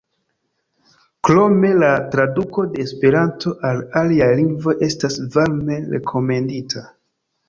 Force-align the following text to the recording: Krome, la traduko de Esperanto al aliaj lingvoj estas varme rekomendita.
Krome, 1.27 1.67
la 1.83 1.89
traduko 2.15 2.65
de 2.71 2.81
Esperanto 2.83 3.53
al 3.71 3.81
aliaj 4.01 4.31
lingvoj 4.39 4.75
estas 4.89 5.19
varme 5.37 5.79
rekomendita. 5.93 6.83